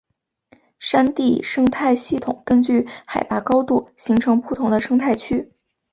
[0.79, 5.53] 山地生态系统根据海拔高度形成不同的生态区。